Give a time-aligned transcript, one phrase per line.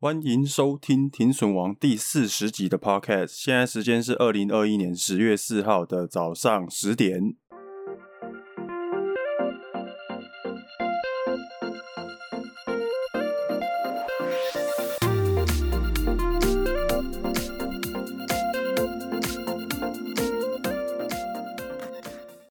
[0.00, 3.32] 欢迎收听《停损王》第四十集的 Podcast。
[3.32, 7.34] 现在时间是二零二一年十月四号的早上十点。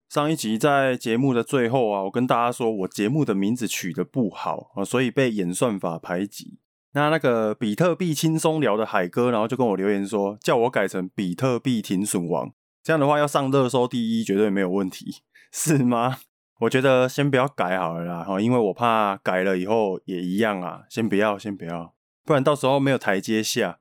[0.10, 6.60] 上一集在节目的最后啊，我跟大家说我节目的名字取得不好啊，所以被演算法排挤。
[6.98, 12.52] 那那个比特币轻松聊的海哥，然后就跟我留言说，叫我改成比特币停损王，
[12.84, 15.22] 这样的话要上热搜第一绝对没有问题，
[15.54, 16.18] 是吗？
[16.62, 21.94] 我觉得先不要改好了啦，哈，因为我怕改了以后也一样啊，先不要，先不要，
[22.26, 23.78] 不然到时候没有台阶下。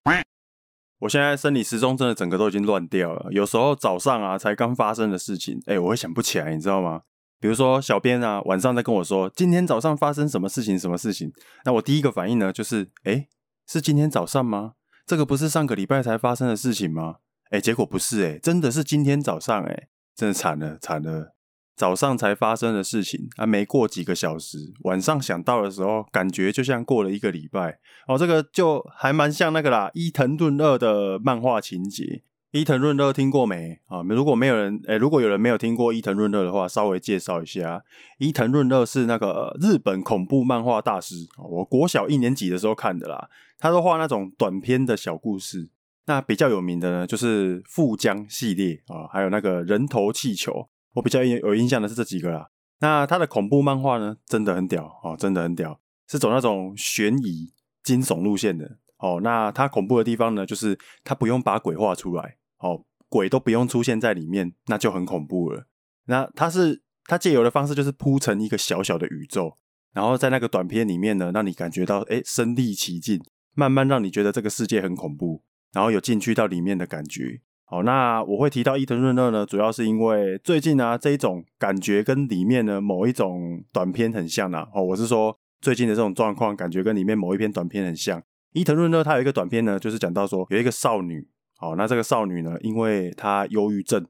[1.00, 7.02] 我现在生理时钟真的整个都已经乱掉了，有时候早上啊才刚发生的事情，哎，我会想不起来，你知道吗？
[7.38, 11.30] 比如说，小编啊，晚上在跟我说今天早上发生什么事情，什么事情？
[11.64, 13.28] 那我第一个反应呢，就是，诶，
[13.66, 14.72] 是今天早上吗？
[15.06, 17.16] 这个不是上个礼拜才发生的事情吗？
[17.50, 21.34] 诶，结果不是，诶，真的是今天早上，诶，真的惨了，惨了，
[21.76, 27.78] 早上才发生的事情啊，没过几个小时，晚上想到的时候，感觉就像过了一个礼拜。
[28.08, 32.22] 哦，这个就还蛮像那个啦，伊藤润二的漫画情节。
[32.56, 34.00] 伊藤润二听过没啊？
[34.08, 37.84] 如果没有人，诶，如果有人没有听过伊藤润二的话，稍微介绍一下。
[38.18, 41.16] 伊藤润二是那个日本恐怖漫画大师，
[41.50, 43.28] 我国小一年级的时候看的啦。
[43.58, 45.68] 他都画那种短篇的小故事。
[46.06, 50.68] 那比较有名的呢，就是富江系列啊，还有那个人头气球。
[50.94, 52.48] 我比较有印象的是这几个啦。
[52.80, 59.20] 那他的恐怖漫画呢，真的很屌哦，真的很屌，是走那种悬疑惊悚路线的哦。
[59.22, 62.36] 那他恐怖的地方呢，就是他不用把鬼画出来。
[62.58, 65.66] 哦，鬼都不用出现在里面，那就很恐怖了。
[66.06, 69.56] 那他是他借由的方式，就是铺成一个小小的宇宙，
[69.92, 73.20] 然后在那个短片里面呢，让你感觉到哎身临其境，
[73.54, 77.40] 慢慢让你觉得这个世界很恐怖，然后有进去到里面的感觉。
[77.64, 84.68] 好，那我会提到伊藤润二呢，主要是因为最近啊这一种感觉跟里面呢某一种短片很像啊。
[84.72, 88.22] 哦，我是说最近的这种状况，感觉跟里面某一篇短片很像。
[88.52, 91.28] 伊藤润二他有一个短片呢，就是讲到说有一个少女。
[91.56, 94.06] 好，那这个少女呢，因为她忧郁症，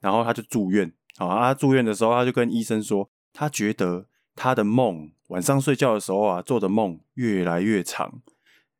[0.00, 0.92] 然后她就住院。
[1.18, 8.20] 好，她住院的时候，她就跟医生说，她觉得她的梦，晚上睡觉的时候啊，做的梦越来越长。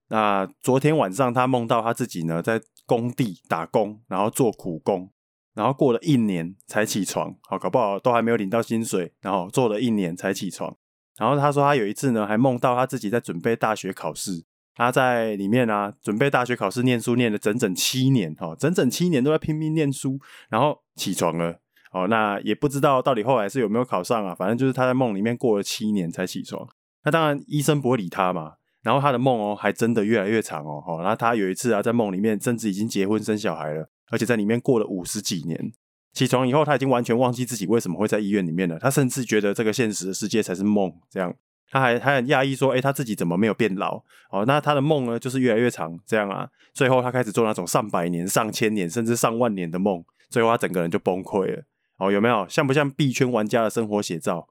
[0.09, 5.11] 那昨天晚上，她梦到她自己呢，在工地打工，然后做苦工，
[5.55, 7.37] 然后过了一年才起床。
[7.43, 10.75] 好，搞不好都还没有领到薪水，然后做了一年才起床。
[11.19, 14.45] 然后她说，她有一次呢，还梦到她自己在准备大学考试。
[14.77, 20.21] 他在里面啊，准备大学考试，念书念了整整七年，哦，整整七年都在拼命念书，
[20.51, 21.59] 然后起床了，
[21.93, 26.69] 哦，那也不知道到底后来是有没有考上啊，反正就是他在梦里面过了七年才起床。
[27.05, 35.73] 那当然医生不会理他嘛，然后他的梦哦，还真的越来越长哦，哦，然后他有一次啊，在梦里面甚至已经结婚生小孩了，而且在里面过了五十几年。
[36.13, 41.35] 起床以后，他已经完全忘记自己为什么会在医院里面了，他甚至觉得这个现实的世界才是梦，这样。
[41.71, 44.03] 他还还很讶异说：“哎、欸，他自己怎么没有变老？
[44.31, 46.49] 哦，那他的梦呢，就是越来越长，这样啊。
[46.73, 51.65] 最后他开始做那种上百年、上千年，甚至上万年的梦，最后他整个人就崩溃了。
[51.99, 54.49] 哦，有没有像不像币圈玩家的生活写照？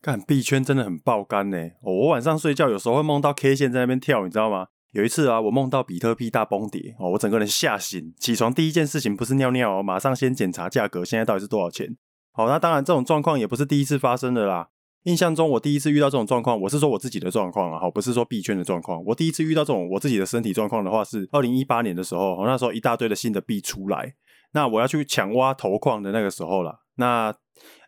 [0.00, 1.58] 看币圈真的很爆肝呢。
[1.82, 4.68] 哦，我晚上睡觉有时候会梦到 K 线在那边跳，你知道吗？
[4.92, 11.96] 有一次啊，我梦到比特币大崩跌，哦，我整个人吓醒，起床第一件事情不是尿尿哦，马上先检查价格，现在到底是多少钱？
[12.32, 14.68] 好，那当然这种状况也不是第一次发生的啦。
[15.06, 19.00] 印象中，我第一次遇到这种状况，我是说我自己的状况啊，好，不是说币圈的状况。
[19.04, 24.14] 我第一次遇到这种我自己的身体状况的话，是二零一八年的时候，那时候一大堆的新的币出来，
[24.50, 26.80] 那我要去抢挖头矿的那个时候啦。
[26.96, 27.32] 那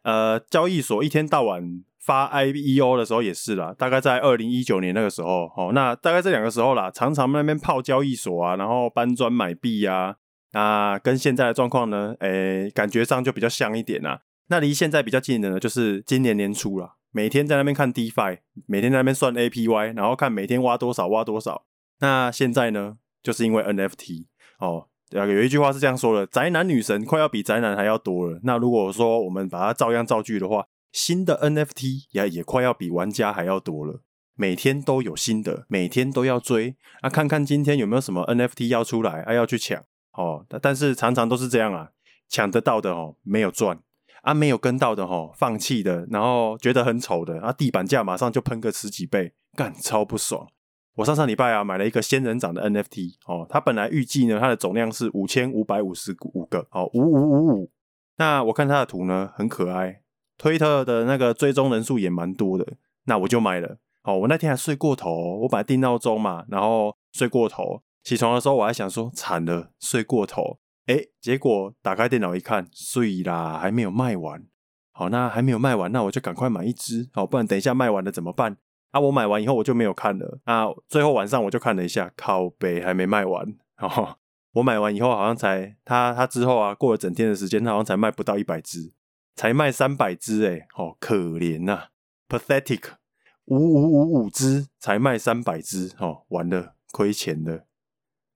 [0.02, 10.14] 呃，交易所一天到晚发 IEO 的时候也是啦，大概在二零一九年那个时候，哦，那大概这两个时候啦，常常那边泡交易所啊，然后搬砖买币啊，
[10.52, 14.20] 那跟现在的状况呢，诶、感觉上就比较像一点啊。
[14.50, 16.97] 那离现在比较近的呢，就是今年年初了。
[17.10, 21.64] 每天在那边看 DeFi，每天在那边算 APY，然后看每天挖多少挖多少。
[22.00, 24.26] 那现在呢，就是因为 NFT
[24.60, 28.40] 哦，有一句话是这样说的：宅男女神快要比宅男还要多了。
[28.42, 34.02] 那如果说我们把它照样造句的话，新的 NFT 也也快要比玩家还要多了。
[34.34, 36.76] 每天都有新的，每天都要追。
[37.02, 39.82] 那看看今天有没有什么 NFT 要出来，啊要去抢
[40.12, 40.46] 哦。
[40.62, 41.90] 但是常常都是这样啊，
[42.28, 43.80] 抢得到的哦，没有赚。
[44.22, 50.46] 啊，没有跟到的吼，放弃的，然后觉得很丑的，啊，地板价马上就喷个十几倍，干，超不爽。
[50.96, 57.70] 我上上礼拜啊买了一个仙人掌的 NFT 哦，它本来预计呢它的总量是五千五百五十五个，哦，五五五五。
[58.16, 60.00] 那我看它的图呢很可爱，
[60.36, 62.66] 推特的那个追踪人数也蛮多的，
[63.04, 63.78] 那我就买了。
[64.02, 67.82] 哦，我那天还睡过头，我本来定闹钟嘛，然后睡过头。
[68.02, 70.58] 起床的时候我还想说惨了，睡过头。
[70.88, 74.42] 哎，结果打开电脑一看，睡啦，还没有卖完。
[74.90, 78.56] 好，那还没有卖完，那我就赶快买一支，好，不然等一下卖完了怎么办？
[78.90, 80.40] 啊，我买完以后我就没有看了。
[80.44, 83.46] 啊，最后晚上我就看了一下，靠北还没卖完。
[83.76, 84.16] 哦，
[84.54, 88.94] 我买完以后好像才他他之后啊，过了整天的时间，他好像才卖不到一百支，
[89.36, 91.88] 才卖三百支，哎，哦，可怜呐
[92.28, 92.94] ，pathetic，
[93.44, 97.66] 五五五五支才卖三百支，哦，完了，亏钱了。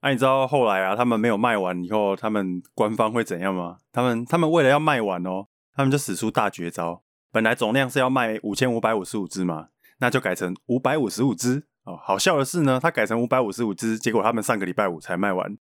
[0.02, 3.76] 那、啊、你知道后来啊，他们没有卖完以后，他们官方会怎样吗？
[3.93, 5.46] 他们他们为了要卖完哦，
[5.76, 7.02] 他们就使出大绝招。
[7.31, 9.69] 本来总量是要卖五千五百五十五只嘛，
[10.00, 11.96] 那就改成五百五十五只哦。
[11.96, 15.56] 好笑的是呢，他改成五百五十五只，结果他们上个礼拜五才卖完。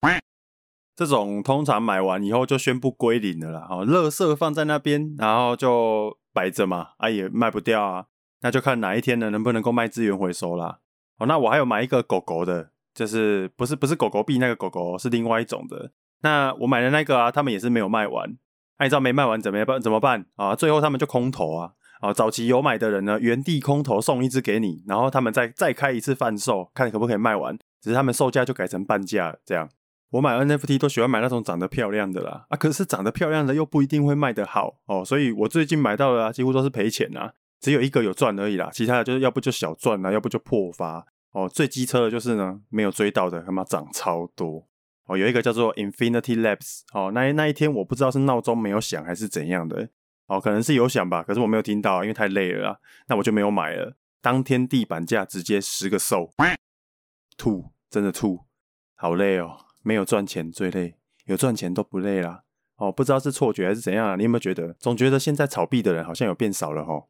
[0.95, 8.05] 这种通常买完以后就宣布归零了啦，哦，垃圾放在那边，然后就摆着嘛，啊也卖不掉啊，
[8.41, 10.79] 那就看哪一天呢能不能够卖资源回收啦。
[11.19, 12.70] 哦，那我还有买一个狗狗的。
[12.93, 15.91] 就是不是不是狗狗币那个狗狗是另外一种的。
[16.21, 18.37] 那我买的那个啊，他们也是没有卖完。
[18.77, 19.79] 按照、没卖完怎么办？
[19.79, 20.55] 怎么办啊？
[20.55, 21.73] 最后他们就空投啊。
[21.99, 27.55] 啊，早期有买的人呢，原地空投送一只给你，然后他们再再开一次贩售，看你可不可以卖完。
[27.79, 29.69] 只是他们售价就改成半价这样。
[30.09, 32.45] 我买 NFT 都喜欢买那种长得漂亮的啦。
[32.49, 35.05] 啊，可是长得漂亮的又不一定会卖得好哦。
[35.05, 37.33] 所以我最近买到的啊，几乎都是赔钱啊。
[37.59, 41.05] 只有一个有赚而已啦，其他的就是要不就小赚啊，要不就破发。
[41.31, 44.67] 哦，最机车的就是呢，没有追到的，他妈涨超多。
[45.05, 49.89] 哦，有一个叫做 Infinity Labs，哦，那那一天我不知道是闹钟没有响还是怎样的，
[50.27, 53.97] 哦，可能是有响吧，可是我没有听到，因为太累了啦，那我就没有买了。
[54.21, 56.29] 当天地板价直接十个 SOL，
[57.35, 58.45] 吐，真的吐，
[58.95, 60.95] 好累哦，没有赚钱最累，
[61.25, 62.43] 有赚钱都不累啦。
[62.75, 64.15] 哦，不知道是错觉还是怎样啊？
[64.15, 67.07] 你有没有觉得，总觉得现在炒币的人好像有变少了哦？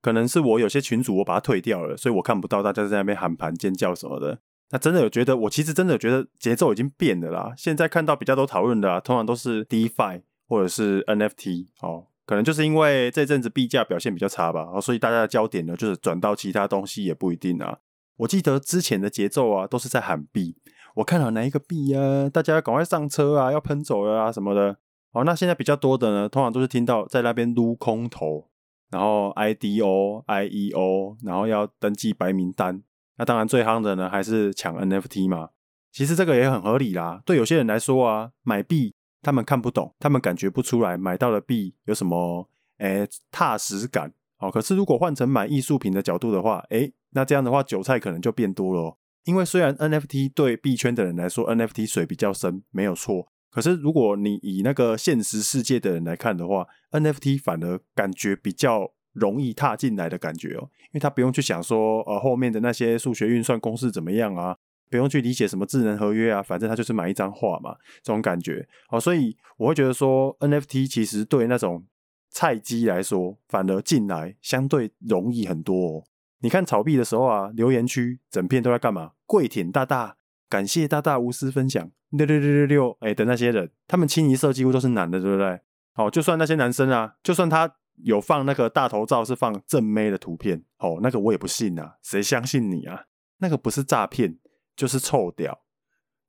[0.00, 4.38] 可能是我有些群主我把它退掉了，所以我看不到大家在那边喊盘尖叫什么的。
[4.70, 7.52] 那真的有觉得，我其实真的有觉得节奏已经变了啦。
[7.56, 17.78] 现在看到比较多讨论的啊，通常都是 DeFi 或者是 NFT 哦，可能就是因为这阵子币价表现比较差吧，哦，所以大家的焦点呢就是转到其他东西也不一定啊。
[18.18, 20.56] 我记得之前的节奏啊都是在喊币，
[20.96, 24.76] 我看好哪一个币啊，大家要赶快上车啊，要喷走了啊什么的。
[25.12, 28.49] 哦，那现在比较多的呢，通常都是听到在那边撸空头。
[28.90, 32.82] 然后 IDO、IEO，然后要登记白名单。
[33.16, 35.50] 那当然最夯的呢，还是抢 NFT 嘛。
[35.92, 37.22] 其实这个也很合理啦。
[37.24, 42.48] 对有些人来说啊，买币他们看不懂，他们感觉不出来买到的币有什么
[42.78, 44.12] 诶踏实感。
[44.38, 48.96] 哦，可是如果换成买艺术品的角度的话，诶，那这样的话韭菜可能就变多了。
[49.24, 53.28] 因为虽然 NFT 对币圈的人来说，NFT 水比较深，没有错。
[53.50, 64.56] 可是，如果你以那个现实世界的人来看的话，NFT 反而感觉比较容易踏进来的感觉哦，因为他不用去想说，呃，后面的那些数学运算公式怎么样啊，
[64.88, 68.68] 不用去理解什么智能合约啊，反正他就是买一张画嘛，这种感觉。
[68.88, 71.84] 好，所以我会觉得说，NFT 其实对那种
[72.30, 76.04] 菜鸡来说，反而进来相对容易很多哦。
[76.42, 79.12] 你看炒币的时候啊，留言区整片都在干嘛？
[79.26, 80.16] 跪舔大大。
[80.50, 85.60] 感谢大大无私分享六六六六六哎的那些人，他们清一色几乎都是男的，对不对？
[85.92, 93.04] 好，就算那些男生啊，就算他有放那个大头照是放正妹的图片，哦，那个我也不信啊，谁相信你啊？
[93.38, 94.38] 那个不是诈骗
[94.74, 95.60] 就是臭屌。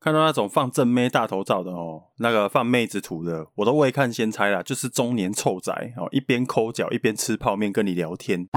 [0.00, 8.48] 看到那种放正妹大头照的哦，那个放妹子图的，我都未看先猜啦，就是中年臭宅哦，一边抠脚一边吃泡面跟你聊天。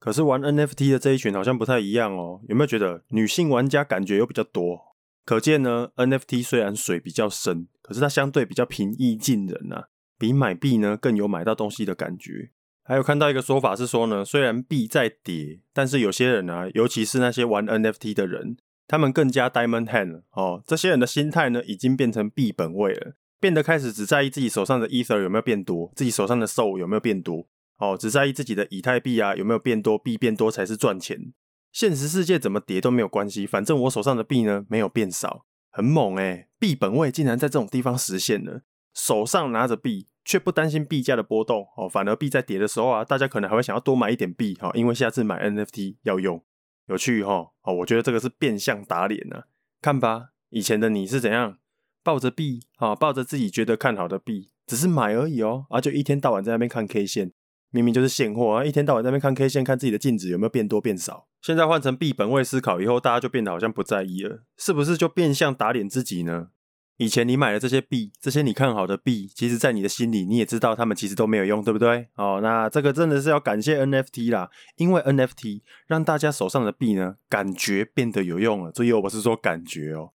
[0.00, 4.96] 可是玩 NFT 的这一群好像不太一样哦，有没有觉得女性玩家感觉又比较多？
[5.26, 9.88] 可见呢，NFT 虽然水比较深，可是它相对比较平易近人啊，
[10.18, 12.50] 比买币呢更有买到东西的感觉。
[12.82, 18.56] 还有看到一个说法是说呢，虽然币在跌，但是有些人啊，尤其是那些玩 NFT 的人，
[18.88, 27.46] 他们更加 Diamond Hand 哦，这些人的心态呢，已经变成币本位了，变得开始只在意自己手上的 Ether 有没有变多，自己手上的 Soul 有没有变多。
[27.80, 31.32] 哦，只在意自己的以太币啊有没有变多，币变多才是赚钱。
[31.72, 38.62] 现实世界怎么跌都没有关系，反正我手上的币呢没有变少，很猛诶，币本位竟然在这种地方实现了。
[38.92, 46.44] 手上拿着币，却不担心币价的波动哦，反而币在跌的时候啊，大家可能还会想要多买一点币哦，因为下次买 NFT 要用，
[46.88, 49.44] 有趣哈哦，我觉得这个是变相打脸呢。
[49.80, 51.58] 看吧，以前的你是怎样
[52.02, 57.32] 抱着币啊，抱着自己觉得看好的币，只是买而已哦，啊就一天到晚在那边看 K 线。
[57.70, 58.64] 明明就是现货啊！
[58.64, 61.26] 一天到晚在那边看 K 线，看自己的净值有没有变多变少。
[61.40, 66.48] 现在换成币本位思考以后，大家就变得好像不在意了，是不是就变相打脸自己呢？
[66.96, 72.08] 以前你买的这些币，这些你看好的币，其实在你的心里你也知道，他们其实都没有用，对不对？
[72.16, 78.70] 哦，那这个真的是要感谢 NFT 啦，因为 NFT 让大家手上的币呢，感觉变得有用了。
[78.70, 80.10] 注意，我不是说感觉哦。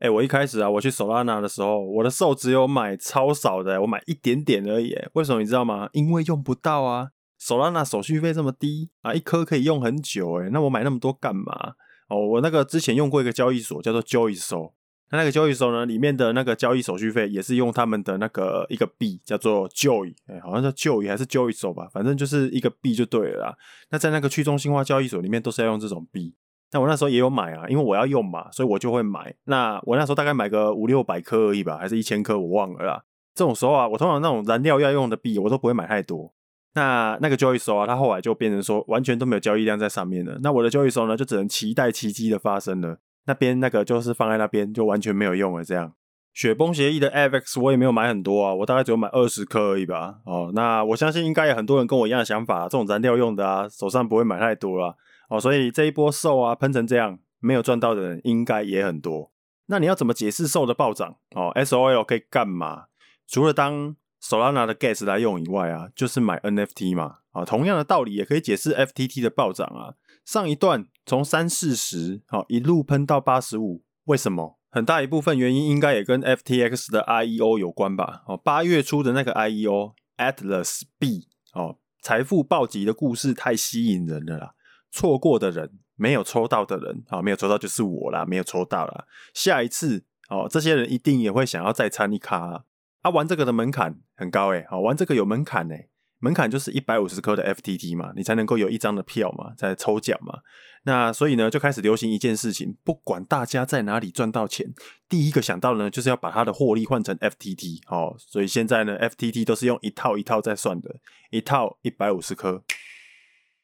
[0.00, 4.96] 哎，我一开始啊，我去 Solana 的时候，我的 SOL 只有买超少的，我买一点点而已。
[5.12, 5.90] 为什么你知道吗？
[5.92, 7.10] 因为用不到啊。
[7.38, 11.74] Solana 手续费这么低啊，一颗可以用很久诶，那我买那么多干嘛？
[12.08, 14.72] 哦，我那个之前用过一个交易所叫做 Joyso，
[15.10, 23.54] 那那个交易所呢，里面的那个交易手续费也是用他们的那个一个币叫做 Joy，哎，好像叫 Joy 还是 Joyso 吧，反正就是一个币就对了。
[23.90, 26.34] 那在那个去中心化交易所里面都是要用这种币。
[26.72, 29.34] 那我那时候也有买啊，因为我要用嘛，所以我就会买。
[29.44, 33.02] 那我那时候大概买个五六百颗而已吧，还是一千颗，我忘了啦。
[33.34, 36.32] 这种时候啊，我通常那种燃料要用的币，我都不会买太多。
[36.74, 40.38] 那那个交易所啊，它后来就变成说完全都没有交易量在上面了。
[40.42, 42.98] 那我的交易所呢，就只能期待奇迹的发生了。
[43.26, 45.64] 那边那个就是放在那边，就完全没有用了。
[45.64, 45.92] 这样，
[46.32, 50.16] 雪崩协议的 AVX 我也没有买很多啊，我大概只有买二十颗而已吧。
[50.24, 54.94] 哦，那我相信应该有很多人跟我一样的想法，这种燃料用的啊，手上不会买太多啦。
[55.30, 59.32] 哦，所以这一波 SOL 啊喷成这样，没有赚到的人应该也很多。
[59.66, 61.16] 那你要怎么解释 SOL 的暴涨？
[61.34, 62.86] 哦，SOL 可以干嘛？
[63.26, 67.18] 除了当 Solana 的 gas 来用以外啊，就是买 NFT 嘛。
[67.30, 69.94] 啊，同样的道理也可以解释 FTT 的暴涨啊。
[70.24, 74.58] 上一段从三四十，好一路喷到八十五，为什么？
[74.68, 78.22] 很大一部分原因应该也跟 FTX 的 IEO 有关吧。
[78.26, 84.54] 哦，八月初的那个 IEO Atlas B，哦，财富暴击的故事太吸引人了啦。
[84.90, 89.06] 错过的人，没有抽到的人，啊，没有抽到就是我啦，没有抽到啦。
[89.34, 92.64] 下一次，哦，这些人一定也会想要再参一卡
[93.02, 93.10] 啊。
[93.10, 100.40] 玩这个的门槛很高诶，好，玩这个有门槛诶，门槛就是一百五十颗的 FTT 嘛，你才能够有一张的票嘛，再抽奖嘛。
[100.84, 104.72] 那所以呢，就开始流行一件事情，不管大家在哪里赚到钱，
[105.08, 107.80] 第一个想到呢，就是要把它的获利换成 FTT。
[107.86, 110.96] 好，所以现在呢，FTT 都是用一套一套在算的，
[111.30, 112.62] 一套一百五十颗。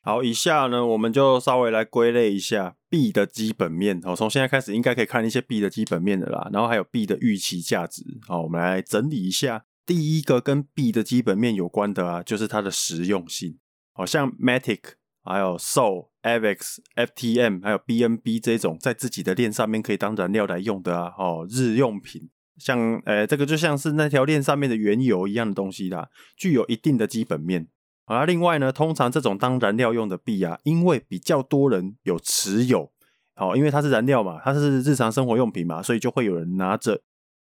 [0.06, 4.00] 好，以下呢，我们就稍微来归类一下币的基本面。
[4.02, 8.04] 好，从现在开始应该可以看一些币的基本面的啦，然后还有币的预期价值。
[8.28, 9.64] 好，我们来整理一下。
[9.84, 13.58] 第一个跟币的基本面有关的啊，就是它的实用性。
[13.92, 14.78] 好像 Matic、
[15.24, 27.66] 还有 SOL、AVAX、FTM、还有 BNB 这种在自己的链上面可以当燃料来用的啊，哦，日用品，像呃，这个就像是那条链上面的原油一样的东西啦，具有一定的基本面。
[28.06, 32.92] 啊，另外呢，通常这种当燃料用的币啊，因为比较多人有持有，
[33.34, 37.02] 好，因为它是燃料嘛，它是日常生活用品嘛，所以就会有人拿着，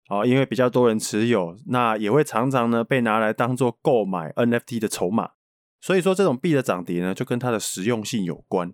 [0.08, 5.30] 好，因为比较多人持有，那也会常常呢被拿来当做购买 NFT 的筹码，
[5.80, 8.74] 所以说这种币的涨跌呢，就跟它的实用性有关，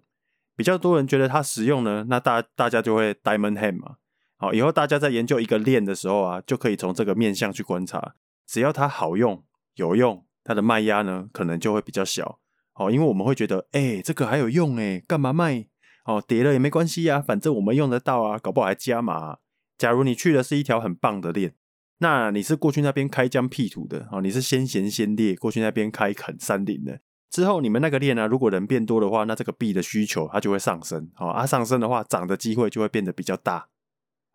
[0.56, 3.96] 比较多人觉得它实用呢，那大大家就会 Diamond Hand 嘛，
[4.38, 8.16] 好，以后大家在研究一个链的时候啊，就可以从这个面向去观察，
[8.48, 9.44] 只要它好用、
[9.76, 10.24] 有用。
[10.44, 12.40] 它的卖压呢，可能就会比较小，
[12.76, 15.68] 哦，因为我们会觉得，哎、这个还有用哎，干嘛卖？
[16.06, 19.38] 哦，跌了也没关系呀，反正我们用得到啊，搞不好还加码。
[19.78, 21.56] 假如你去的是一条很棒的链，
[22.00, 33.70] 那你是过去那边开疆辟土的，哦，你是先贤先烈，过去那边开垦山林的，之后你们那个链呢，如果人变多的话，那这个币的需求它就会上升，哦，啊，上升的话，涨的机会就会变得比较大。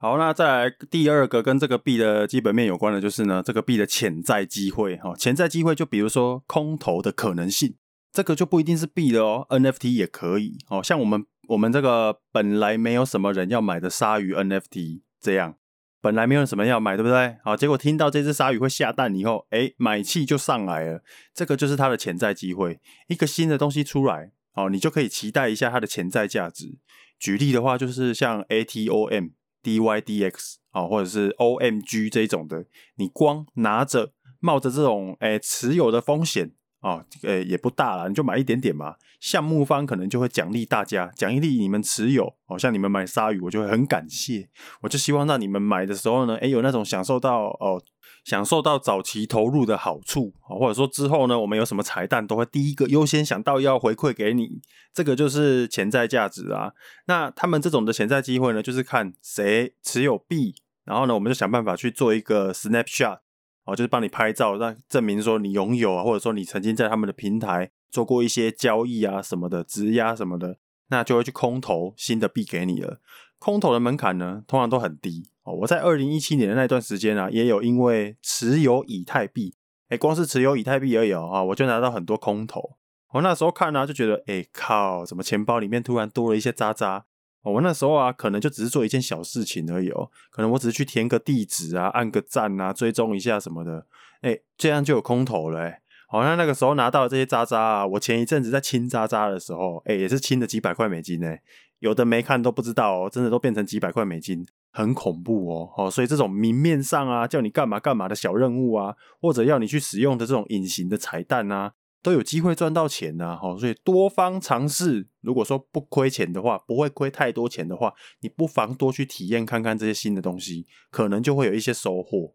[0.00, 4.96] 好，那再来第二个跟这个币的基本面有关的，就是呢，这个币的潜在机会。
[4.98, 7.74] 哈，潜在机会就比如说空投的可能性，
[8.12, 10.56] 这个就不一定是币的哦，NFT 也可以。
[10.68, 15.56] 哦，像我们我们这个本来没有什么人要买的鲨鱼 NFT 这样，
[16.00, 17.36] 本来没有什么要买，对不对？
[17.42, 21.02] 好，结果听到这只鲨鱼会下蛋以后，诶，买气就上来了，
[21.34, 22.78] 这个就是它的潜在机会。
[23.08, 26.78] 一个新的东西出来，哦，你就可以期待一下它的潜在价值。
[27.18, 29.32] 举例的话，就是像 ATOM。
[29.68, 32.64] DYDX 啊，或者是 OMG 这种的，
[32.96, 38.94] 你光拿着冒着这种诶、持有的风险啊，诶、也不大了，你就买一点点嘛。
[39.20, 44.48] 项目方可能就会奖励大家，奖励你们持有，哦、像你们买鲨鱼，我就会很感谢，
[44.80, 47.82] 我就希望让你们买的时候呢，诶、有那种享受到哦。
[48.24, 54.60] 享受到早期投入的好处啊，或者说之后呢，我们有什么彩蛋，都会第一个优先想到要回馈给你，
[54.92, 56.72] 这个就是潜在价值啊。
[57.06, 63.20] 那他们这种的潜在机会呢，就是看谁持有币，然后呢，我们就想办法去做一个 snapshot，
[63.64, 70.58] 哦，就是帮你拍照，让证明说你拥有啊，或者说你曾经在他们的平台做过一些交易啊什么的，质押什么的，
[70.88, 73.00] 那就会去空投新的币给你了。
[73.38, 75.30] 空投的门槛呢，通常都很低。
[75.50, 79.54] 我在二零一七年的那段时间啊，也有因为持有以太币，
[79.88, 82.76] 哎，光是持有以太币而已啊，我就拿到很多空投。
[83.12, 87.06] 我那时候看呢、就觉得，哎靠，怎么钱包里面突然多了一些渣渣？
[87.42, 93.86] 我那时候啊，可能就只是做一件小事情而已哦，可能我只是去填个地址啊，按个赞啊，追踪一下什么的，
[94.20, 95.72] 哎，这样就有空投了。
[96.10, 101.36] 好像那个时候拿到这些渣渣啊，我前一阵子在清渣渣的时候，哎，也是清了几百块美金呢。
[101.78, 104.44] 有的没看都不知道哦，真的都变成几百块美金，
[104.78, 105.72] 很恐怖哦。
[105.76, 111.72] 哦，所以这种明面上啊，叫你干嘛干嘛的小任务啊，或者要你去使用的这种隐形的彩蛋啊。
[112.00, 115.08] 都有机会赚到钱呐，哈，所以多方尝试。
[115.20, 122.34] 如果说不亏钱的话，不会亏太多钱的话，你不妨多去体验看看这些新的东西，可能就会有一些收获。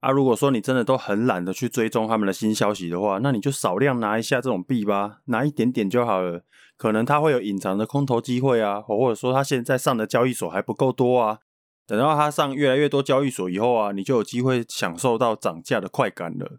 [0.00, 6.44] 啊，如果说你真的都很懒得去追踪他们的新消息的话，那你就少量拿一下这种币吧，拿一点点就好了。
[6.76, 11.38] 可能它会有隐藏的空投机会啊，或者说它现在上的交易所还不够多啊，
[11.86, 16.58] 等到它上越来越多交易所以后啊，你就有机会享受到涨价的快感了。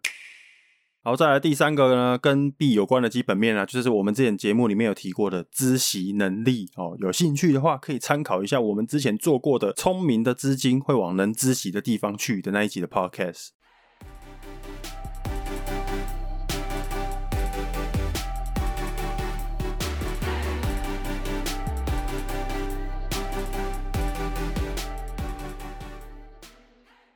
[1.03, 6.96] 好，再来第三个呢，跟币有关的基本面啊，就是我们之前节目里面有提过的知悉能力哦。
[6.98, 13.50] 有兴趣的话，可以参考一下我们之前做过的“聪明的资金会往能知悉的地方去”的那一集的 Podcast。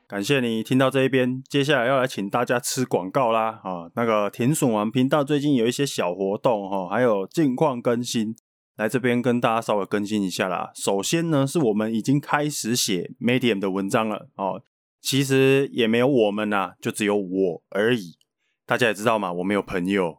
[0.10, 3.92] 感谢你听到这一边，接下来要来请大家吃广告啦啊！
[3.94, 8.36] 那个停损王频道最近有一些小活动哈，还有近况更新，
[8.76, 10.72] 来这边跟大家稍微更新一下啦。
[10.74, 14.64] 首先呢，是我们已经开始写 Medium 的文章了哦。
[15.00, 18.18] 其实也没有我们呐，就只有我而已。
[18.66, 20.18] 大家也知道嘛，我没有朋友。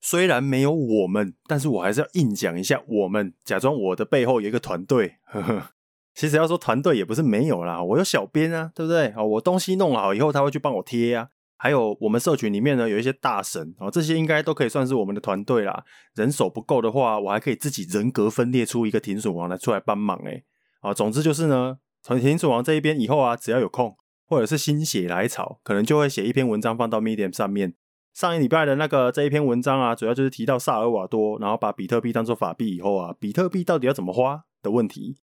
[0.00, 5.18] 虽然没有我们，但是我还是要硬讲一下我们，假装我的背后有一个团队。
[5.26, 5.70] 呵呵。
[6.16, 9.12] 其实要说团队也不是没有啦，我有小编啊，对不对？
[9.16, 11.28] 哦，我东西弄好以后，他会去帮我贴啊。
[11.58, 15.84] 还有我们社群里面呢，有一些大神哦，这些应该都可以算是我们的团队啦。
[16.14, 20.44] 人手不够的话，我还可以自己人格分裂出一个停损王来出来帮忙诶。
[20.80, 23.94] 啊，总之就是呢，从停损王这一边以后啊，只要有空
[24.26, 27.74] 或者是心血来潮，可能就会写一篇文章放到 Medium 上面。
[28.14, 35.16] 上一礼拜的那个这一篇文章啊，主要就是提到萨尔瓦多，然后把比特币当做法币以后啊，比特币到底要怎么花的问题。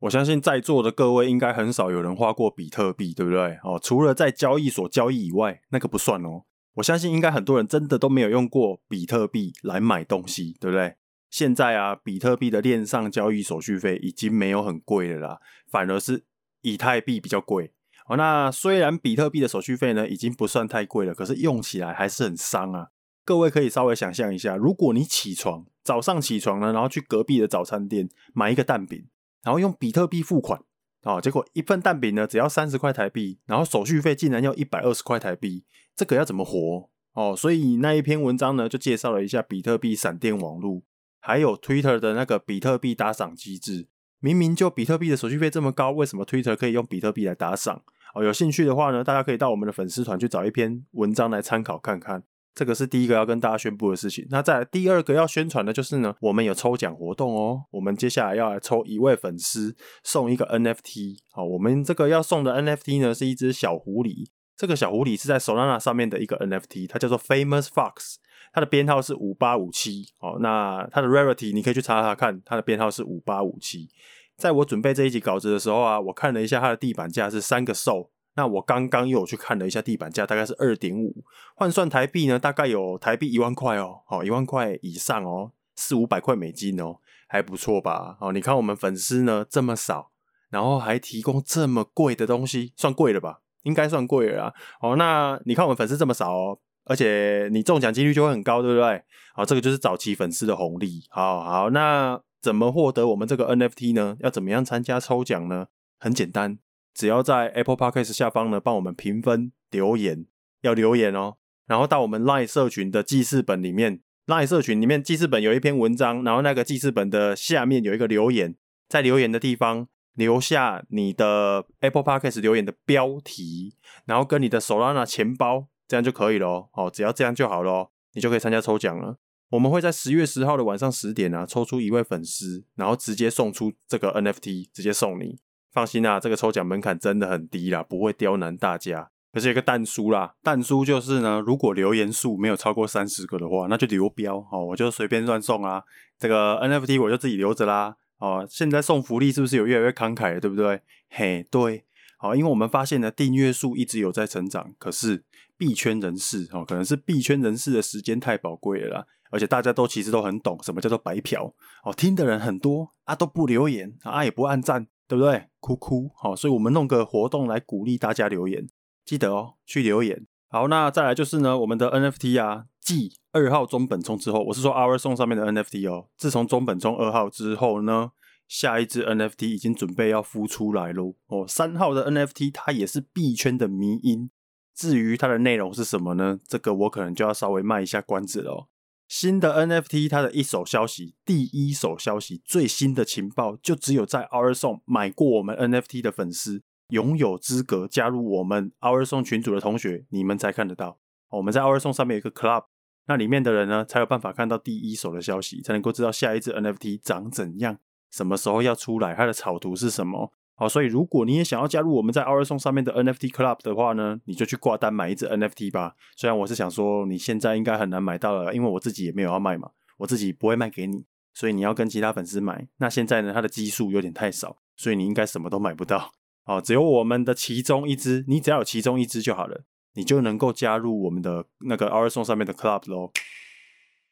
[0.00, 3.58] 我相信在座的各位应该很少有人花过比特币，对不对？
[3.62, 6.42] 哦，除了在交易所交易以外，那个不算哦。
[6.74, 10.96] 我相信应该很多人真的都没有用过比特币来买东西，对不对？
[11.30, 16.24] 现在啊，比特币的链上交易手续费已经没有很贵了啦，反而是
[16.60, 17.72] 以太币比较贵。
[18.06, 22.88] 哦，那虽然比特币的手续费呢已经不算太贵了，可是用起来还是很伤啊。
[23.24, 29.06] 各位可以稍微想象一下，如果你起床，早上起床呢，然后去隔壁的早餐店买一个蛋饼。
[29.46, 30.60] 然后用比特币付款，
[31.04, 36.90] 哦，结果一份蛋饼呢只要三十块台币，然后手续费竟然要一百二十块台币，这个要怎么活？
[37.12, 40.82] 哦，所以那一篇文章呢就介绍了一下比特币闪电网路，
[41.20, 43.86] 还有 Twitter 的那个比特币打赏机制。
[44.18, 47.84] 明明就比特币的手续费这么高，为什么 Twitter 可以用比特币来打赏？
[48.16, 52.24] 哦，有兴趣的话呢，大家可以到我们的粉丝团去找一篇文章来参考看看。
[52.56, 54.26] 这个是第一个要跟大家宣布的事情。
[54.30, 57.62] 那再来第二个要宣传的就是呢，我们有抽奖活动哦。
[57.70, 61.18] 我们接下来要来抽一位粉丝送一个 NFT。
[61.32, 64.30] 好，我们这个要送的 NFT 呢是一只小狐狸。
[64.56, 68.14] 这个小狐狸是在 Solana 上面的一个 NFT，它叫做 Famous Fox，
[68.54, 70.06] 它的编号是五八五七。
[70.18, 73.90] 好，那它的 Rarity 你可以去查查看，它的编号是五八五七。
[74.38, 78.08] 在我准备这一集稿子的时候啊，我看了一下它的地板价是三个 SOL。
[78.36, 88.18] 那我刚刚又去看了一下地板价，大概是二点五，换算台币呢，大概有台币一万块哦，好，一万块以上哦，四五百块美金哦，还不错吧？
[88.20, 90.10] 哦，你看我们粉丝呢这么少，
[90.50, 93.40] 然后还提供这么贵的东西，算贵了吧？
[93.62, 94.54] 应该算贵了啊。
[94.80, 99.02] 哦，那你看我们粉丝这么少哦，而且你中奖几率就会很高，对不对？
[99.34, 101.02] 好，这个就是早期粉丝的红利。
[101.08, 104.16] 好好，那怎么获得我们这个 NFT 呢？
[104.20, 105.66] 要怎么样参加抽奖呢？
[105.98, 106.58] 很简单。
[106.96, 110.24] 只要在 Apple Podcast 下方呢，帮我们评分留言，
[110.62, 111.34] 要留言哦。
[111.66, 118.54] 然后到我们 Line 社群的记事本里面，Line 社群里面记事本有一篇文章，然后那个记事本的下面有一个留言，
[118.88, 123.74] 在留言的地方留下你的 Apple Podcast 留言的标题，
[124.06, 126.90] 然后跟你的 Solana 钱包，这样就可以了哦。
[126.90, 129.18] 只要这样就好了，你就可以参加抽奖了。
[129.50, 135.38] 我们会在十月十号的晚上十点啊，抽出一位粉丝，然后直接送出这个 NFT，直接送你。
[135.76, 139.10] 放心啦，这个抽奖门槛真的很低啦，不会刁难大家。
[139.30, 145.82] 可是有个蛋书啦，蛋书就是呢，如果留言数没有超过三十个的话，那就留标哦，我就随便乱送啊。
[146.18, 147.94] 这个 NFT 我就自己留着啦。
[148.16, 150.80] 哦，现在送福利是不是有越来越慷慨了，对不对？
[151.10, 151.84] 嘿，对，
[152.16, 155.24] 好，因为我们发现呢，订阅数一直有在成长，可是
[155.58, 159.06] 币圈人士哦，可能是币圈人士的时间太宝贵了啦。
[159.30, 161.52] 而且大家都其实都很懂什么叫做白嫖
[161.84, 165.48] 哦，听的人很多啊，都不留言啊，也不按赞，对不对？
[165.66, 168.68] 哭哭好，所以我们弄个活动来鼓励大家留言，
[169.04, 170.24] 记得哦，去留言。
[170.48, 178.12] 好，那再来就是呢，我们的 NFT 啊，继二号中本聪之后，我是说 OurSong 上面的 NFT 哦，自从中本聪二号之后呢，
[178.46, 181.14] 下一支 NFT 已经准备要孵出来喽。
[181.26, 184.30] 哦，三号的 NFT 它也是币圈的迷因。
[184.72, 186.38] 至于它的内容是什么呢？
[186.46, 188.68] 这个我可能就要稍微卖一下关子了哦。
[189.08, 200.98] 新的 NFT 它的一手消息，第一手消息，最新的情报，就只有在 OurSong 买过我们 NFT 的粉丝，拥有资格加入我们 OurSong 群组的同学，你们才看得到。
[201.30, 202.64] 我们在 OurSong 上面有一个 Club，
[203.06, 207.78] 那里面的人呢，才有办法看到第一手的消息，才能够知道下一只 NFT 长怎样，
[208.10, 210.32] 什么时候要出来，它的草图是什么。
[210.58, 215.94] 好，所以如果你也想要加入我们在 r s o n 上面的 NFT Club 的话呢，你就去挂单买一只 NFT 吧。
[216.16, 222.66] 虽然我是想说你现在应该很难买到了，因为我自己也没有要卖嘛，我自己不会卖给你，所以你要跟其他粉丝买。
[222.78, 226.10] 那现在呢，它的基数有点太少，所以你应该什么都买不到。
[226.44, 229.64] 好，只有我们的其中一只，你只要有其中一只就好了，
[229.94, 233.12] 你就能够加入我们的那个 r s o n 上面的 Club 喽。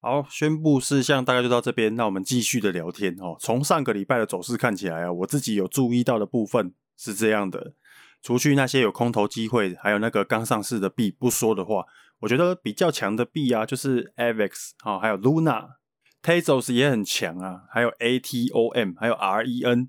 [0.05, 3.35] 好，宣布事项大概就到这边，那我们继续的聊天哦。
[3.41, 7.73] 从上个礼拜的走势看起来啊，我自己有注意到的部分是这样的：
[8.21, 11.87] 除去那些有空头机会，还有那个刚上市的币不说的话，
[12.21, 19.89] 我觉得比较强的币啊，就是 AVAX 啊，还有 Luna，Tezos 也很强啊，还有 ATOM，还有 REN。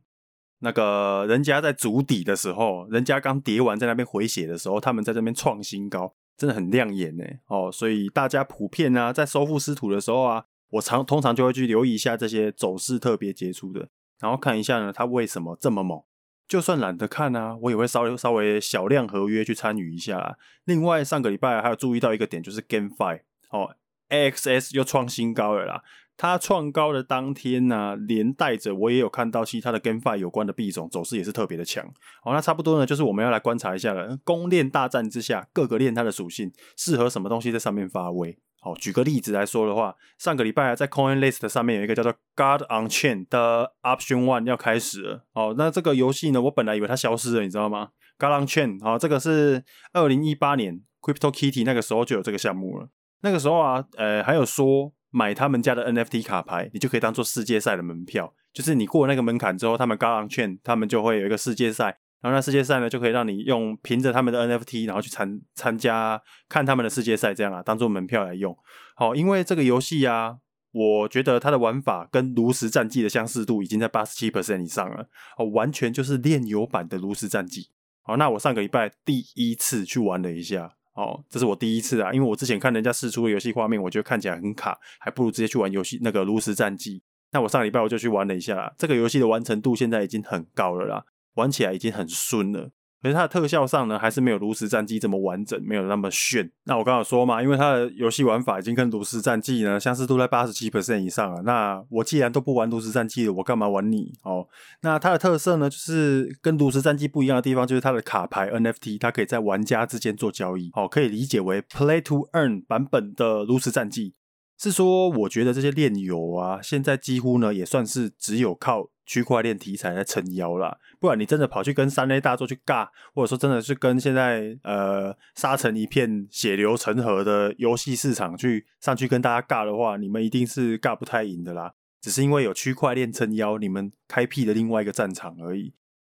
[0.59, 6.15] 那个人家在筑底的时候，人家刚跌完在那边回血的时候，他们在这边创新高。
[6.37, 13.87] 真的很亮眼呢，哦，所以大家普遍啊，在收复失土的时候啊，我常通常就会去留意一下这些走势特别杰出的，
[14.19, 16.01] 然后看一下呢，它为什么这么猛。
[16.47, 20.37] 就算懒得看啊，我也会稍微稍微小量合约去参与一下啦。
[20.65, 23.75] 另外，上个礼拜还有注意到一个点，就是 GameFi 哦
[24.09, 25.81] ，AXS 又创新高了啦。
[26.17, 31.85] 它创高的当天呢、啊，连带着我也有看到其他的跟 f i 有关的币种走势也是特别的强。
[32.23, 34.17] 好，那差不多呢，就是我们要来观察一下了。
[34.23, 38.37] 公链大战之下，各个链它的属性适合什么东西在上面发威？
[38.61, 45.25] 好，举个例子来说的话，上个礼拜啊，在 CoinList 上面有一个叫做 God on Chain 的 Option One 要开始了。
[45.33, 52.87] 好，那这个游戏呢，我本来以为它消失了，你知道吗？God on Chain，好，这个是二零一八年 Crypto Kitty 那个时候就有这个项目了。
[53.21, 54.93] 那个时候啊，呃，还有说。
[55.15, 58.33] 买他们家的 NFT 卡牌，你就可以当做世界赛的门票。
[58.51, 61.85] 就是你过那个门槛之后，他们 God on Chain，他们就会有一个世界赛。
[62.21, 68.53] 然后那世界赛呢，就可以让你用凭着他们的 NFT，然后去参参加看他们的世界赛，这样啊，当做门票来用。
[68.97, 70.35] 好，因为这个游戏啊，
[70.73, 75.07] 我觉得它的玩法跟炉石战记的相似度已经在八十七 percent 以上了。
[75.37, 77.69] 哦，完全就是炼油版的炉石战记。
[78.01, 80.73] 好，那我上个礼拜第一次去玩了一下。
[80.95, 87.03] 哦，这是我第一次啊，因为我之前看人家试出的游戏画面，我觉得看起来很卡，还不如直接去玩游戏那个炉石战记。
[87.31, 91.03] 那我上礼拜我就去玩了一下啦，这个游戏的完成度现在已经很高了啦，
[91.33, 92.71] 玩起来已经很顺了。
[93.05, 96.49] 可是它的特效上呢，还是没有炉石战记这么完整，没有那么炫。
[96.63, 101.43] 那我刚刚说嘛，因为它的游戏玩法已经跟炉石战记呢相似度在八十七 percent 以上了。
[101.43, 104.11] 那我既然都不玩炉石战记了，我干嘛玩你？
[104.23, 104.47] 哦，
[104.81, 110.71] 那它的特色呢，就是跟炉石战记不一样的地方，就是它的卡牌 NFT，它可以在玩家之间做交易。
[110.73, 114.15] 哦，可以理解为 Play to Earn 版本的炉石战记。
[114.57, 118.89] 是说，我觉得这些炼油啊，现在几乎呢也算是只有靠。
[119.05, 131.73] 区块链题材来撑腰啦，不然你真的跑去跟三 A 大作去尬，或者说真的是跟现在呃沙成一片、血流成河的游戏市场去上去跟大家尬的话，你们一定是尬不太赢的啦。
[132.01, 135.73] 只是因为有区块链撑腰，你们开辟了另外一个战场而已。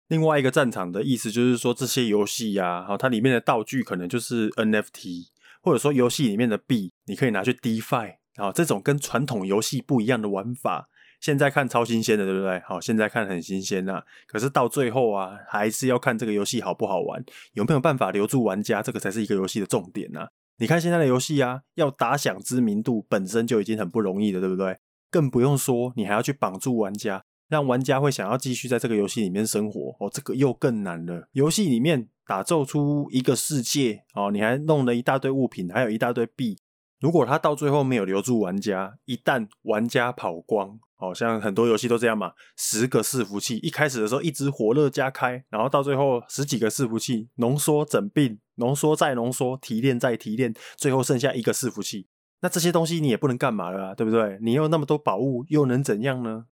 [0.09, 5.29] 另外一个战场的意思就是说，这些游戏呀，好，它里面的道具可能就是 NFT，
[5.63, 10.89] 或者说游戏里面的币，你可以拿去 DeFi，啊，这种跟传统游戏不一样的玩法。
[11.21, 12.59] 现在看超新鲜的，对不对？
[12.61, 14.03] 好，现在看很新鲜呐。
[14.27, 20.29] 可是到最后啊，还是要看这个游戏好不好玩，有没有办法留住玩家，这个才是一个游戏的重点呐。
[20.59, 24.79] 你看现在的游戏啊，要打响知名度本身就已经很不容易了，对不对？
[25.11, 31.29] 更不用说你还要去绑住玩家，让玩家会想要继续在这个游戏里面生活哦，这个又更难了。
[31.33, 36.57] 游戏里面打造出一个世界哦，你还弄了一大堆物品，还有一大堆币。
[37.01, 52.07] 如果他到最后没有留住玩家，一旦玩家跑光，好像很多游戏都这样嘛，十个伺服器一开始的时候一直火热加开，然后到最后十几个伺服器浓缩整并，浓缩再浓缩，提炼再提炼，最后剩下一个伺服器，
[52.43, 54.39] 那这些东西你也不能干嘛了啊，对不对？
[54.43, 56.45] 你有那么多宝物，又能怎样呢？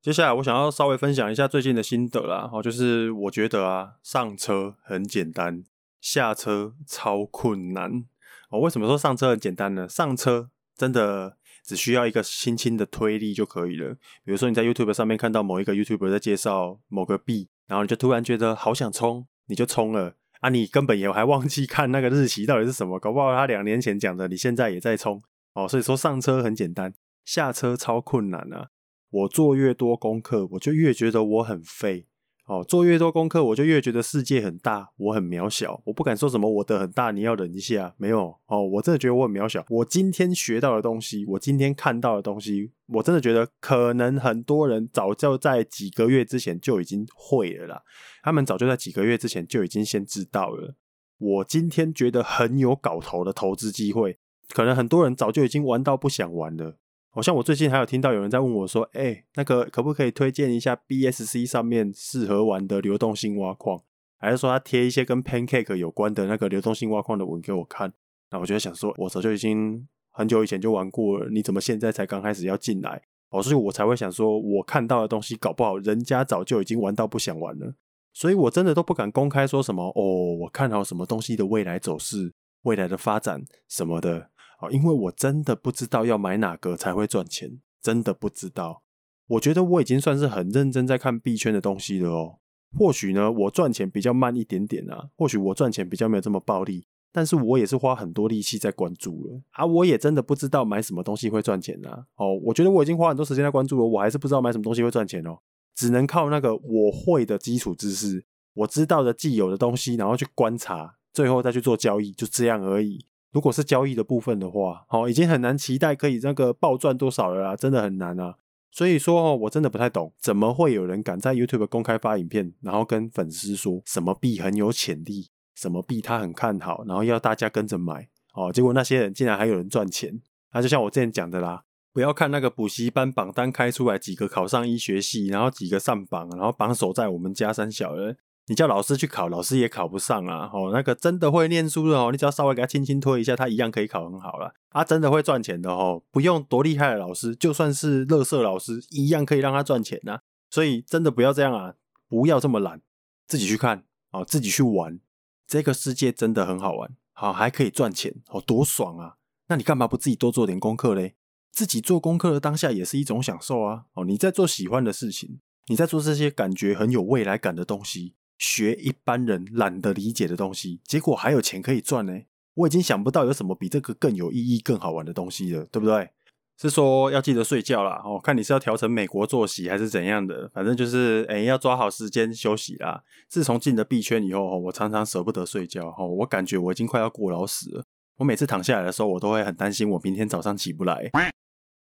[0.00, 5.62] 接下来我想要稍微分享一下最近的心得啦，哦，就是我觉得啊，上车很简单，
[6.00, 8.06] 下车超困难。
[8.52, 9.88] 哦，为什么说上车很简单呢？
[9.88, 13.94] 上车真的只需要一个轻轻的推力就可以了。
[14.24, 20.50] 比如说你在 YouTube 上面看到某一个 YouTuber 在介绍某个币，然后你就突然觉得好想冲，你就冲了啊！
[20.50, 25.22] 你根本也还忘记看那个日期到底是什么，搞不好他两年前讲的，你现在也在冲
[25.54, 25.66] 哦。
[25.66, 26.92] 所以说上车很简单，
[27.24, 28.68] 下车超困难啊！
[29.08, 32.06] 我做越多功课，我就越觉得我很废。
[32.46, 35.80] 哦，做越多功课，我就越觉得世界很大，我很渺小。
[35.84, 37.94] 我不敢说什么我的很大，你要忍一下。
[37.96, 39.64] 没有哦，我真的觉得我很渺小。
[39.70, 47.82] 我今天学到的东西，我今天看到的东西，我真的觉得可能很多人早就在几个月之前就已经会了啦。
[48.24, 50.74] 他们早就在几个月之前就已经先知道了。
[51.18, 54.18] 我今天觉得很有搞头的投资机会，
[54.52, 56.76] 可能很多人早就已经玩到不想玩了。
[57.14, 63.82] 好像我最近还有听到有人在问我说：“哎、那个可不可以推荐一下 BSC 上面适合玩的流动性挖矿？
[64.16, 67.92] 还是说他贴一些跟 Pancake 有关的那个流动性挖矿的文给我看？”
[68.32, 73.02] 那我就想说，我早就已经很久以前就玩过了，你怎么现在才刚开始要进来？
[73.28, 77.74] 哦，所以我才会想说，我看到的东西搞不好人家早就已经玩到不想玩了，
[78.14, 84.30] 所以我真的都不敢公开说什么哦，我看好什么东西的未来走势、未来的发展什么的。
[84.70, 88.82] 因为我真的不知道要买哪个才会赚钱，真的不知道。
[89.28, 92.38] 我觉得我已经算是很认真在看币圈的东西了哦。
[92.78, 99.64] 或许呢，我赚钱比较慢一点点啊，或许我赚钱比较没有这么暴利，但是我也是花很多力气在关注了啊。
[99.64, 102.06] 我也真的不知道买什么东西会赚钱啊。
[102.16, 105.38] 哦，我觉得我已经花很多时间在关注了，我还是不知道买什么东西会赚钱哦。
[105.74, 113.04] 只能靠那个我会的基础知识，我知道的既有的东西，然后去观察，最后再去做交易，就这样而已。
[113.32, 118.36] 如果是交易的部分的话，哦，已经很难期待可以那个暴赚多少了啦，真的很难啊。
[118.70, 128.52] 所以说哦，我真的不太懂，怎么会有人敢在 YouTube 公开发影片，然后跟粉丝说什么币很有潜力，什么币他很看好，然后要大家跟着买哦。
[128.52, 130.20] 结果那些人竟然还有人赚钱，
[130.52, 138.16] 那就像我之前讲的啦，不要看那个补习班榜单开出来几个考上医学系，然后几个上榜，然后榜首在我们家三小人。
[138.46, 140.50] 你叫老师去考，老师也考不上啊！
[140.52, 144.52] 哦，那个真的会念书的哦，你只要稍微给他轻轻推一下，他一样可以考很好了。
[144.70, 150.20] 啊，真的会赚钱的哦，不用多厉害的老师，就算是垃圾老师，一样可以让他赚钱呐。
[150.50, 151.74] 所以真的不要这样啊，
[152.08, 152.82] 不要这么懒，
[153.28, 154.98] 自己去看哦，自己去玩，
[155.46, 159.16] 这个世界真的很好玩，好，还可以赚钱哦，多爽啊！
[159.46, 161.14] 那你干嘛不自己多做点功课嘞？
[161.52, 163.84] 自己做功课的当下也是一种享受啊！
[163.94, 168.14] 哦，你在做喜欢的事情，你在做这些感觉很有未来感的东西。
[168.42, 172.12] 学一般人懒得理解的东西，结果还有钱可以赚呢！
[172.54, 176.10] 我已经想不到有什么比这个更有意义、更好玩的东西了，对不对？
[176.58, 183.04] 是说要记得睡觉啦，哦，看你是要调成美国作息还是怎样的，反正就是哎，要抓好时间休息啦。
[183.28, 187.84] 自从进了币圈以后，我常常舍不得睡觉，我感觉我已经快要过劳死了。
[188.16, 191.10] 我每次躺下来的时候，我都会很担心，我明天早上起不来。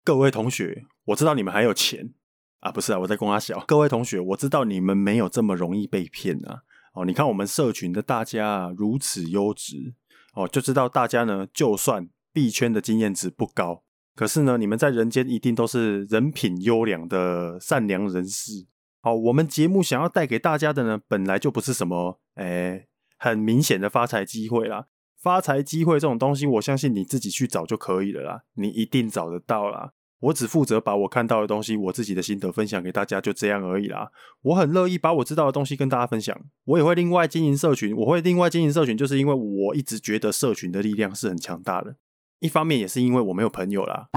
[0.03, 2.13] 各位同学，我知道你们还有钱。
[2.61, 3.59] 啊，不是啊，我在跟他小。
[3.67, 6.63] 各位同学，我知道你们没有这么容易被骗啊。
[6.93, 9.95] 哦，你看我们社群的大家啊，如此优质
[10.35, 18.67] 哦，就知道大家呢，就算币圈的经验值不高，可是呢，你们在人间一定都是人品优良的善良人士。
[19.01, 24.87] 好，我们节目想要带给大家的呢，本来就不是什么诶很明显的发财机会啦。
[25.23, 29.93] 发财机会这种东西，我相信你自己去找就可以了啦，你一定找得到啦。
[30.21, 34.11] 我只负责把我看到的东西，我自己的心得分享给大家，就这样而已啦。
[34.43, 36.39] 我很乐意把我知道的东西跟大家分享。
[36.65, 41.97] 我也会另外经营社群，我会另外经营社群，就是因为我一直觉得社群的力量是很强大的。
[42.41, 44.09] 一方面也是因为我没有朋友啦，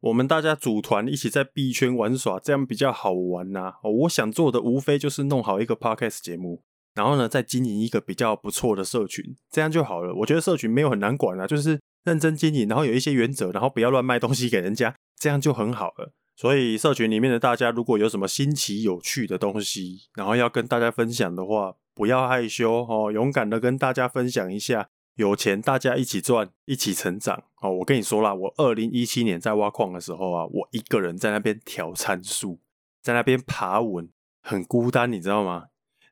[0.00, 3.74] 我们大家组团一起在币圈玩耍，这样比较好玩呐。
[3.82, 6.62] 我想做的无非就是弄好一个 podcast 节目，
[6.94, 10.14] 然后呢再经营一个比较不错的社群，这样就好了。
[10.16, 14.94] 我觉得社群没有很难管啊，就是认真经营，然后有一些原则，然后不要乱卖东西给人家。
[15.16, 16.12] 这样就很好了。
[16.36, 24.90] 所以社群里面的大家，如果有什么新奇有趣的东西，然后要跟大家分享的话，不要害羞哦，勇敢的跟大家分享一下。
[25.14, 27.70] 有钱大家一起赚，一起成长哦。
[27.70, 32.58] 我跟你说啦，我二零一七年在挖矿的时候啊，我一个人在那边调参数，
[33.00, 34.08] 在那边爬文，
[34.42, 35.66] 很孤单，你知道吗？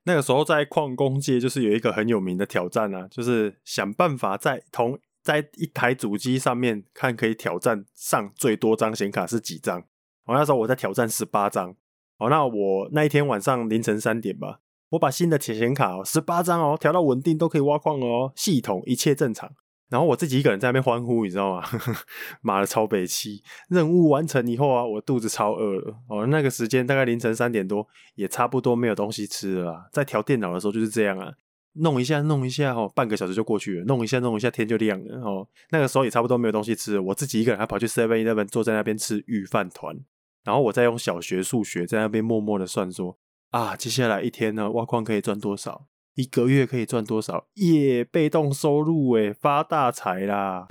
[0.04, 4.98] 那个时候在矿工界就是有一个很有名的挑战啊，就是想办法在同。
[5.22, 9.80] 在一台主机上面看，可以挑战上最多张显卡是几张？
[10.24, 11.74] 哦，那时候我在挑战十八张。
[12.18, 19.50] 哦，那我那一天晚上凌晨三点吧，我把新的铁显卡哦，十八张哦，调到稳定都可以挖矿哦，系统一切正常。
[19.88, 21.62] 然后我自己一个人在那边欢呼，你知道吗？
[22.40, 25.94] 妈的超北七，任务完成以后啊，我肚子超饿了。
[26.08, 29.88] 哦，那个时间大概凌晨三点多，也差不多没有东西吃了。
[29.92, 31.32] 在调电脑的时候就是这样啊。
[31.74, 35.46] 弄一下弄一下哦，半个小时就过去了，弄一下弄一下天就亮了哦。
[35.70, 39.96] 那个时候也差不多没有东西吃了，我自己一个人还跑去 Seven Eleven 坐在那边吃御饭团，
[40.44, 43.16] 然后我再用小学数学在那边默默的算说
[43.50, 50.66] 啊，接下来一天呢挖矿可以赚多少，一个月可以赚多少，耶，被动收入诶，发大财啦！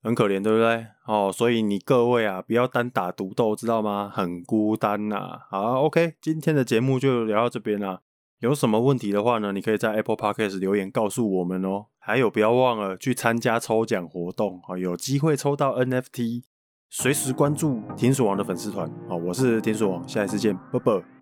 [0.00, 0.86] 很可怜，对不对？
[1.06, 4.10] 哦，所以你各位啊，不要单打独斗，知道吗？
[4.14, 5.40] 很孤单呐。
[5.50, 8.00] 好，OK，今天的节目就聊到这边啦。
[8.40, 11.86] 有什么问题的话呢，你可以在 Apple Podcast 留言告诉我们哦。
[11.98, 16.44] 还有，不要忘了去参加抽奖活动啊，有机会抽到 NFT，
[16.88, 19.16] 随时关注田鼠王的粉丝团啊。
[19.16, 21.17] 我是田鼠王，下一次见，拜拜。